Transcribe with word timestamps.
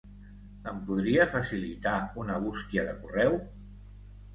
Em 0.71 0.79
podria 0.87 1.29
facilitar 1.35 1.95
una 2.25 2.41
bústia 2.49 2.91
de 2.93 3.01
correu? 3.07 3.41